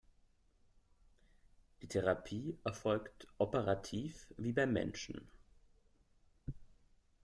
Die 1.83 1.87
Therapie 1.87 2.57
erfolgt 2.63 3.27
operativ 3.37 4.33
wie 4.35 4.51
beim 4.51 4.73
Menschen. 4.73 5.29